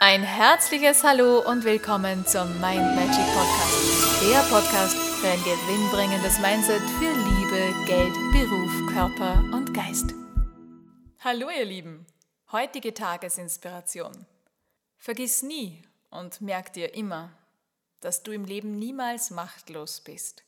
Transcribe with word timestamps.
Ein 0.00 0.22
herzliches 0.22 1.02
Hallo 1.02 1.40
und 1.40 1.64
willkommen 1.64 2.24
zum 2.24 2.48
Mind 2.60 2.94
Magic 2.94 3.26
Podcast. 3.34 4.22
Der 4.22 4.40
Podcast 4.48 4.96
für 4.96 5.26
ein 5.26 5.42
gewinnbringendes 5.42 6.38
Mindset 6.38 6.82
für 7.00 7.10
Liebe, 7.10 7.84
Geld, 7.84 8.14
Beruf, 8.30 8.92
Körper 8.92 9.42
und 9.52 9.74
Geist. 9.74 10.14
Hallo 11.18 11.50
ihr 11.50 11.64
Lieben, 11.64 12.06
heutige 12.52 12.94
Tagesinspiration. 12.94 14.24
Vergiss 14.98 15.42
nie 15.42 15.82
und 16.10 16.40
merk 16.40 16.72
dir 16.72 16.94
immer, 16.94 17.32
dass 17.98 18.22
du 18.22 18.30
im 18.30 18.44
Leben 18.44 18.78
niemals 18.78 19.30
machtlos 19.30 20.00
bist. 20.00 20.44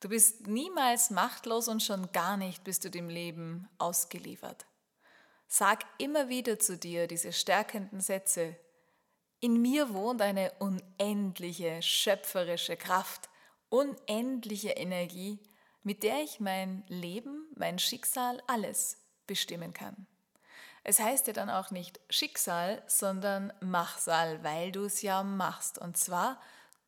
Du 0.00 0.08
bist 0.08 0.46
niemals 0.46 1.10
machtlos 1.10 1.68
und 1.68 1.82
schon 1.82 2.10
gar 2.12 2.38
nicht 2.38 2.64
bist 2.64 2.86
du 2.86 2.90
dem 2.90 3.10
Leben 3.10 3.68
ausgeliefert. 3.76 4.64
Sag 5.46 5.84
immer 5.98 6.30
wieder 6.30 6.58
zu 6.58 6.78
dir 6.78 7.06
diese 7.06 7.34
stärkenden 7.34 8.00
Sätze, 8.00 8.56
in 9.40 9.60
mir 9.60 9.94
wohnt 9.94 10.20
eine 10.20 10.52
unendliche 10.58 11.80
schöpferische 11.82 12.76
Kraft, 12.76 13.28
unendliche 13.68 14.70
Energie, 14.70 15.38
mit 15.82 16.02
der 16.02 16.22
ich 16.22 16.40
mein 16.40 16.84
Leben, 16.88 17.46
mein 17.54 17.78
Schicksal, 17.78 18.42
alles 18.46 18.98
bestimmen 19.26 19.72
kann. 19.72 20.06
Es 20.84 20.98
heißt 20.98 21.26
ja 21.26 21.32
dann 21.32 21.50
auch 21.50 21.70
nicht 21.70 22.00
Schicksal, 22.08 22.82
sondern 22.86 23.52
Machsal, 23.60 24.42
weil 24.42 24.72
du 24.72 24.84
es 24.84 25.02
ja 25.02 25.22
machst. 25.22 25.78
Und 25.78 25.96
zwar, 25.96 26.40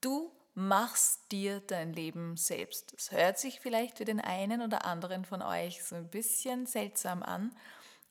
du 0.00 0.30
machst 0.54 1.30
dir 1.30 1.60
dein 1.60 1.92
Leben 1.92 2.36
selbst. 2.36 2.92
Das 2.94 3.12
hört 3.12 3.38
sich 3.38 3.60
vielleicht 3.60 3.98
für 3.98 4.04
den 4.04 4.20
einen 4.20 4.62
oder 4.62 4.84
anderen 4.84 5.24
von 5.24 5.42
euch 5.42 5.84
so 5.84 5.96
ein 5.96 6.08
bisschen 6.08 6.66
seltsam 6.66 7.22
an, 7.22 7.54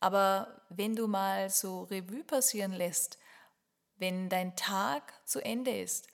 aber 0.00 0.60
wenn 0.68 0.94
du 0.94 1.06
mal 1.06 1.48
so 1.48 1.84
Revue 1.84 2.24
passieren 2.24 2.72
lässt, 2.72 3.18
wenn 3.96 4.28
dein 4.28 4.56
Tag 4.56 5.12
zu 5.24 5.40
Ende 5.40 5.70
ist 5.70 6.08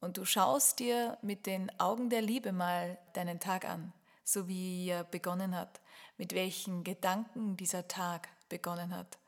und 0.00 0.16
du 0.16 0.24
schaust 0.24 0.78
dir 0.78 1.18
mit 1.22 1.46
den 1.46 1.70
Augen 1.78 2.10
der 2.10 2.22
Liebe 2.22 2.52
mal 2.52 2.98
deinen 3.12 3.40
Tag 3.40 3.64
an, 3.64 3.92
so 4.24 4.48
wie 4.48 4.88
er 4.88 5.04
begonnen 5.04 5.56
hat, 5.56 5.80
mit 6.16 6.34
welchen 6.34 6.84
Gedanken 6.84 7.56
dieser 7.56 7.88
Tag 7.88 8.28
begonnen 8.48 8.94
hat, 8.94 9.18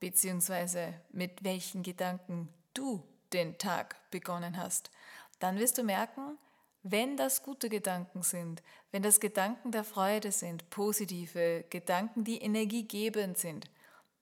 beziehungsweise 0.00 0.94
mit 1.10 1.44
welchen 1.44 1.82
Gedanken 1.82 2.48
du 2.74 3.02
den 3.32 3.58
Tag 3.58 3.96
begonnen 4.10 4.56
hast, 4.56 4.90
dann 5.38 5.58
wirst 5.58 5.78
du 5.78 5.82
merken, 5.82 6.38
wenn 6.82 7.16
das 7.16 7.42
gute 7.42 7.68
Gedanken 7.68 8.22
sind, 8.22 8.62
wenn 8.92 9.02
das 9.02 9.20
Gedanken 9.20 9.72
der 9.72 9.84
Freude 9.84 10.32
sind, 10.32 10.70
positive 10.70 11.64
Gedanken, 11.70 12.24
die 12.24 12.38
energiegebend 12.38 13.36
sind, 13.36 13.68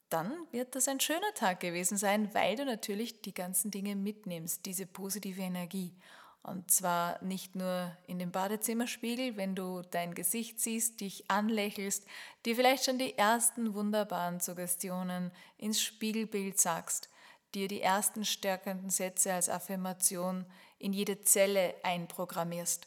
dann 0.09 0.33
wird 0.53 0.75
das 0.75 0.89
ein 0.89 1.01
schöner 1.01 1.35
Tag 1.35 1.61
gewesen 1.61 1.97
sein, 1.97 2.33
weil 2.35 2.57
du 2.57 2.65
natürlich 2.65 3.23
die 3.23 3.35
ganzen 3.35 3.71
Dinge 3.71 3.97
mitnimmst, 3.97 4.65
diese 4.65 4.87
positive 4.87 5.41
Energie. 5.41 5.95
Und 6.43 6.71
zwar 6.71 7.21
nicht 7.25 7.57
nur 7.57 7.97
in 8.07 8.21
dem 8.21 8.31
Badezimmerspiegel, 8.31 9.37
wenn 9.37 9.57
du 9.57 9.83
dein 9.91 10.15
Gesicht 10.15 10.61
siehst, 10.61 11.01
dich 11.01 11.29
anlächelst, 11.29 12.07
dir 12.45 12.55
vielleicht 12.55 12.85
schon 12.85 12.99
die 12.99 13.19
ersten 13.19 13.75
wunderbaren 13.75 14.39
Suggestionen 14.39 15.33
ins 15.59 15.83
Spiegelbild 15.83 16.61
sagst, 16.61 17.11
dir 17.55 17.67
die 17.67 17.81
ersten 17.81 18.25
stärkenden 18.25 18.91
Sätze 18.91 19.33
als 19.33 19.49
Affirmation 19.49 20.47
in 20.79 20.93
jede 20.93 21.23
Zelle 21.23 21.75
einprogrammierst 21.83 22.87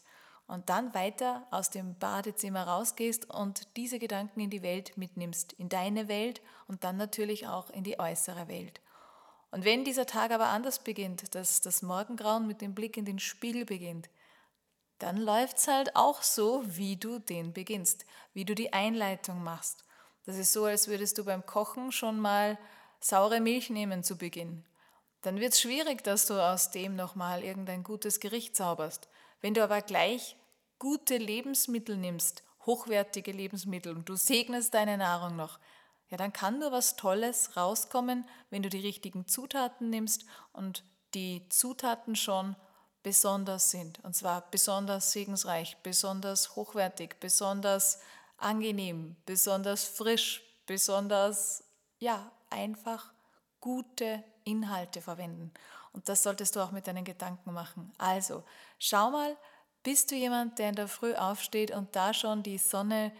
und 0.50 0.68
dann 0.68 0.92
weiter 0.94 1.46
aus 1.52 1.70
dem 1.70 1.96
Badezimmer 1.96 2.64
rausgehst 2.64 3.30
und 3.30 3.76
diese 3.76 4.00
Gedanken 4.00 4.40
in 4.40 4.50
die 4.50 4.62
Welt 4.62 4.96
mitnimmst, 4.96 5.52
in 5.52 5.68
deine 5.68 6.08
Welt 6.08 6.42
und 6.66 6.82
dann 6.82 6.96
natürlich 6.96 7.46
auch 7.46 7.70
in 7.70 7.84
die 7.84 8.00
äußere 8.00 8.48
Welt. 8.48 8.80
Und 9.52 9.64
wenn 9.64 9.84
dieser 9.84 10.06
Tag 10.06 10.32
aber 10.32 10.48
anders 10.48 10.80
beginnt, 10.80 11.34
dass 11.36 11.60
das 11.60 11.82
Morgengrauen 11.82 12.48
mit 12.48 12.60
dem 12.60 12.74
Blick 12.74 12.96
in 12.96 13.04
den 13.04 13.20
Spiegel 13.20 13.64
beginnt, 13.64 14.10
dann 14.98 15.16
läuft 15.16 15.58
es 15.58 15.68
halt 15.68 15.94
auch 15.94 16.22
so, 16.22 16.62
wie 16.66 16.96
du 16.96 17.20
den 17.20 17.52
beginnst, 17.52 18.04
wie 18.34 18.44
du 18.44 18.54
die 18.56 18.72
Einleitung 18.72 19.44
machst. 19.44 19.84
Das 20.26 20.36
ist 20.36 20.52
so, 20.52 20.64
als 20.64 20.88
würdest 20.88 21.16
du 21.16 21.24
beim 21.24 21.46
Kochen 21.46 21.92
schon 21.92 22.18
mal 22.18 22.58
saure 22.98 23.40
Milch 23.40 23.70
nehmen 23.70 24.02
zu 24.02 24.18
Beginn. 24.18 24.64
Dann 25.22 25.38
wird 25.38 25.52
es 25.52 25.60
schwierig, 25.60 26.02
dass 26.02 26.26
du 26.26 26.34
aus 26.34 26.72
dem 26.72 26.96
nochmal 26.96 27.44
irgendein 27.44 27.84
gutes 27.84 28.18
Gericht 28.18 28.56
zauberst. 28.56 29.08
Wenn 29.40 29.54
du 29.54 29.62
aber 29.62 29.80
gleich 29.80 30.36
gute 30.80 31.16
Lebensmittel 31.18 31.96
nimmst, 31.96 32.42
hochwertige 32.66 33.30
Lebensmittel 33.30 33.94
und 33.94 34.08
du 34.08 34.16
segnest 34.16 34.74
deine 34.74 34.98
Nahrung 34.98 35.36
noch, 35.36 35.60
ja, 36.08 36.16
dann 36.16 36.32
kann 36.32 36.58
nur 36.58 36.72
was 36.72 36.96
Tolles 36.96 37.56
rauskommen, 37.56 38.28
wenn 38.50 38.64
du 38.64 38.68
die 38.68 38.80
richtigen 38.80 39.28
Zutaten 39.28 39.90
nimmst 39.90 40.24
und 40.52 40.82
die 41.14 41.48
Zutaten 41.50 42.16
schon 42.16 42.56
besonders 43.04 43.70
sind. 43.70 44.02
Und 44.04 44.16
zwar 44.16 44.50
besonders 44.50 45.12
segensreich, 45.12 45.76
besonders 45.84 46.56
hochwertig, 46.56 47.20
besonders 47.20 48.00
angenehm, 48.38 49.16
besonders 49.24 49.84
frisch, 49.84 50.42
besonders, 50.66 51.62
ja, 51.98 52.32
einfach 52.50 53.12
gute 53.60 54.24
Inhalte 54.44 55.00
verwenden. 55.00 55.52
Und 55.92 56.08
das 56.08 56.22
solltest 56.24 56.56
du 56.56 56.60
auch 56.60 56.72
mit 56.72 56.86
deinen 56.86 57.04
Gedanken 57.04 57.52
machen. 57.52 57.92
Also, 57.98 58.42
schau 58.78 59.10
mal, 59.10 59.36
bist 59.82 60.10
du 60.10 60.14
jemand, 60.14 60.58
der 60.58 60.70
in 60.70 60.74
der 60.74 60.88
Früh 60.88 61.14
aufsteht 61.14 61.70
und 61.70 61.94
da 61.96 62.12
schon 62.12 62.42
die 62.42 62.58
Sonne 62.58 63.12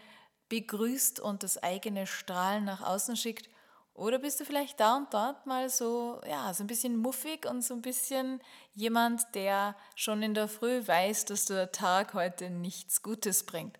begrüßt 0.49 1.19
und 1.19 1.43
das 1.43 1.61
eigene 1.61 2.05
Strahlen 2.05 2.65
nach 2.65 2.81
außen 2.81 3.15
schickt? 3.15 3.49
Oder 3.93 4.19
bist 4.19 4.39
du 4.39 4.45
vielleicht 4.45 4.79
da 4.79 4.97
und 4.97 5.13
dort 5.13 5.45
mal 5.45 5.69
so, 5.69 6.21
ja, 6.27 6.53
so 6.53 6.63
ein 6.63 6.67
bisschen 6.67 6.97
muffig 6.97 7.45
und 7.45 7.61
so 7.61 7.73
ein 7.73 7.81
bisschen 7.81 8.41
jemand, 8.73 9.35
der 9.35 9.75
schon 9.95 10.23
in 10.23 10.33
der 10.33 10.47
Früh 10.47 10.85
weiß, 10.85 11.25
dass 11.25 11.45
der 11.45 11.71
Tag 11.71 12.13
heute 12.13 12.49
nichts 12.49 13.03
Gutes 13.03 13.45
bringt? 13.45 13.77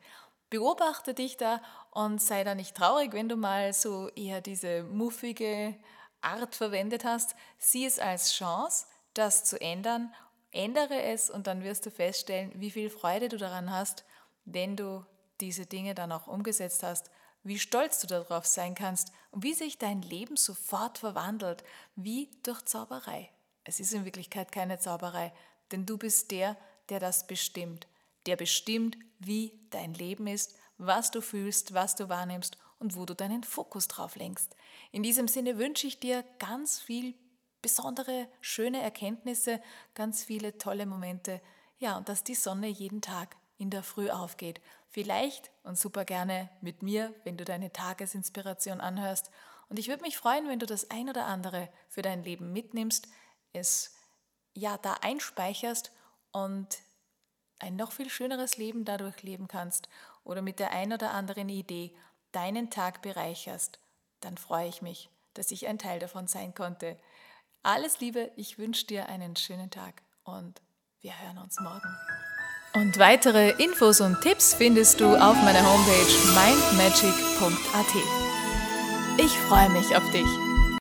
Beobachte 0.49 1.13
dich 1.13 1.37
da 1.37 1.61
und 1.91 2.21
sei 2.21 2.43
da 2.43 2.55
nicht 2.55 2.75
traurig, 2.75 3.13
wenn 3.13 3.29
du 3.29 3.37
mal 3.37 3.73
so 3.73 4.09
eher 4.09 4.41
diese 4.41 4.83
muffige 4.83 5.75
Art 6.19 6.55
verwendet 6.55 7.05
hast. 7.05 7.35
Sieh 7.57 7.85
es 7.85 7.97
als 7.99 8.33
Chance, 8.33 8.85
das 9.13 9.45
zu 9.45 9.59
ändern 9.61 10.13
Ändere 10.51 11.01
es 11.01 11.29
und 11.29 11.47
dann 11.47 11.63
wirst 11.63 11.85
du 11.85 11.91
feststellen, 11.91 12.51
wie 12.55 12.71
viel 12.71 12.89
Freude 12.89 13.29
du 13.29 13.37
daran 13.37 13.71
hast, 13.71 14.03
wenn 14.45 14.75
du 14.75 15.05
diese 15.39 15.65
Dinge 15.65 15.95
dann 15.95 16.11
auch 16.11 16.27
umgesetzt 16.27 16.83
hast, 16.83 17.09
wie 17.43 17.57
stolz 17.57 17.99
du 17.99 18.07
darauf 18.07 18.45
sein 18.45 18.75
kannst 18.75 19.11
und 19.31 19.43
wie 19.43 19.53
sich 19.53 19.77
dein 19.77 20.01
Leben 20.01 20.37
sofort 20.37 20.99
verwandelt, 20.99 21.63
wie 21.95 22.29
durch 22.43 22.63
Zauberei. 22.65 23.29
Es 23.63 23.79
ist 23.79 23.93
in 23.93 24.05
Wirklichkeit 24.05 24.51
keine 24.51 24.79
Zauberei, 24.79 25.33
denn 25.71 25.85
du 25.85 25.97
bist 25.97 26.31
der, 26.31 26.57
der 26.89 26.99
das 26.99 27.25
bestimmt, 27.27 27.87
der 28.25 28.35
bestimmt, 28.35 28.97
wie 29.19 29.59
dein 29.69 29.93
Leben 29.93 30.27
ist, 30.27 30.55
was 30.77 31.11
du 31.11 31.21
fühlst, 31.21 31.73
was 31.73 31.95
du 31.95 32.09
wahrnimmst 32.09 32.57
und 32.79 32.95
wo 32.95 33.05
du 33.05 33.15
deinen 33.15 33.43
Fokus 33.43 33.87
drauf 33.87 34.15
lenkst. 34.15 34.55
In 34.91 35.03
diesem 35.03 35.27
Sinne 35.27 35.57
wünsche 35.57 35.87
ich 35.87 35.99
dir 35.99 36.23
ganz 36.39 36.79
viel 36.79 37.13
besondere, 37.61 38.27
schöne 38.39 38.81
Erkenntnisse, 38.81 39.61
ganz 39.93 40.23
viele 40.23 40.57
tolle 40.57 40.85
Momente. 40.85 41.41
Ja, 41.77 41.97
und 41.97 42.09
dass 42.09 42.23
die 42.23 42.35
Sonne 42.35 42.67
jeden 42.67 43.01
Tag 43.01 43.35
in 43.57 43.69
der 43.69 43.83
Früh 43.83 44.09
aufgeht. 44.09 44.61
Vielleicht 44.89 45.51
und 45.63 45.77
super 45.77 46.03
gerne 46.03 46.49
mit 46.61 46.81
mir, 46.81 47.13
wenn 47.23 47.37
du 47.37 47.45
deine 47.45 47.71
Tagesinspiration 47.71 48.81
anhörst. 48.81 49.31
Und 49.69 49.79
ich 49.79 49.87
würde 49.87 50.03
mich 50.03 50.17
freuen, 50.17 50.49
wenn 50.49 50.59
du 50.59 50.65
das 50.65 50.91
ein 50.91 51.09
oder 51.09 51.25
andere 51.25 51.69
für 51.87 52.01
dein 52.01 52.23
Leben 52.23 52.51
mitnimmst, 52.51 53.07
es 53.53 53.95
ja 54.53 54.77
da 54.77 54.95
einspeicherst 55.01 55.91
und 56.31 56.79
ein 57.59 57.75
noch 57.75 57.91
viel 57.91 58.09
schöneres 58.09 58.57
Leben 58.57 58.83
dadurch 58.83 59.21
leben 59.21 59.47
kannst 59.47 59.87
oder 60.23 60.41
mit 60.41 60.59
der 60.59 60.71
ein 60.71 60.91
oder 60.91 61.11
anderen 61.11 61.49
Idee 61.49 61.95
deinen 62.31 62.69
Tag 62.69 63.01
bereicherst. 63.01 63.79
Dann 64.19 64.37
freue 64.37 64.67
ich 64.67 64.81
mich, 64.81 65.09
dass 65.33 65.51
ich 65.51 65.67
ein 65.67 65.79
Teil 65.79 65.99
davon 65.99 66.27
sein 66.27 66.53
konnte. 66.53 66.97
Alles 67.63 67.99
Liebe, 67.99 68.31
ich 68.35 68.57
wünsche 68.57 68.87
dir 68.87 69.07
einen 69.07 69.35
schönen 69.35 69.69
Tag 69.69 70.01
und 70.23 70.61
wir 71.01 71.11
hören 71.21 71.37
uns 71.37 71.59
morgen. 71.59 71.95
Und 72.73 72.97
weitere 72.97 73.51
Infos 73.63 74.01
und 74.01 74.19
Tipps 74.21 74.55
findest 74.55 74.99
du 74.99 75.15
auf 75.15 75.35
meiner 75.43 75.63
Homepage 75.63 76.11
mindmagic.at. 76.33 77.95
Ich 79.19 79.31
freue 79.47 79.69
mich 79.69 79.95
auf 79.95 80.09
dich. 80.11 80.50